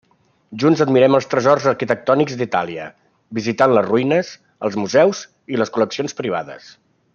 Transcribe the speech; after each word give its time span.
Junts 0.61 0.79
admiren 0.85 1.17
els 1.17 1.27
tresors 1.33 1.67
arquitectònics 1.71 2.39
d'Itàlia, 2.39 2.87
visitant 3.41 3.77
les 3.79 3.87
ruïnes, 3.91 4.33
els 4.69 4.79
museus 4.85 5.23
i 5.55 5.61
les 5.63 5.75
col·leccions 5.77 6.19
privades. 6.25 6.73